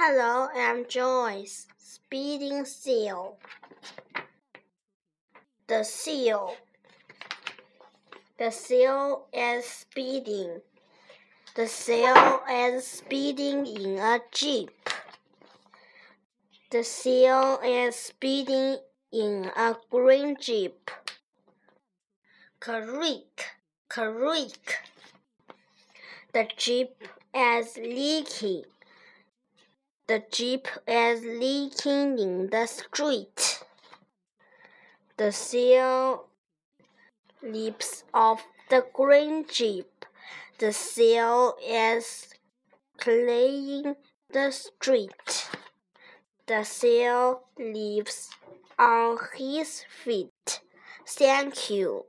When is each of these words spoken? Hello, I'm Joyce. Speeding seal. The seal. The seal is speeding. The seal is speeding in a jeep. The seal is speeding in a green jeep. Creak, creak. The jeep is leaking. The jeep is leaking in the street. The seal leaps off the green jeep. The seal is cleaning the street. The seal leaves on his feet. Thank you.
Hello, 0.00 0.48
I'm 0.54 0.86
Joyce. 0.86 1.66
Speeding 1.76 2.64
seal. 2.64 3.36
The 5.66 5.82
seal. 5.82 6.54
The 8.38 8.52
seal 8.52 9.26
is 9.32 9.64
speeding. 9.64 10.60
The 11.56 11.66
seal 11.66 12.42
is 12.48 12.86
speeding 12.86 13.66
in 13.66 13.98
a 13.98 14.20
jeep. 14.30 14.70
The 16.70 16.84
seal 16.84 17.58
is 17.64 17.96
speeding 17.96 18.76
in 19.10 19.50
a 19.56 19.74
green 19.90 20.36
jeep. 20.40 20.92
Creak, 22.60 23.46
creak. 23.88 24.76
The 26.32 26.46
jeep 26.56 27.02
is 27.34 27.76
leaking. 27.76 28.62
The 30.08 30.24
jeep 30.30 30.68
is 30.86 31.22
leaking 31.22 32.18
in 32.18 32.48
the 32.48 32.64
street. 32.64 33.62
The 35.18 35.32
seal 35.32 36.28
leaps 37.42 38.04
off 38.14 38.46
the 38.70 38.86
green 38.94 39.44
jeep. 39.46 40.06
The 40.56 40.72
seal 40.72 41.56
is 41.62 42.28
cleaning 42.96 43.96
the 44.32 44.50
street. 44.50 45.50
The 46.46 46.64
seal 46.64 47.42
leaves 47.58 48.30
on 48.78 49.18
his 49.36 49.84
feet. 50.02 50.62
Thank 51.06 51.68
you. 51.68 52.06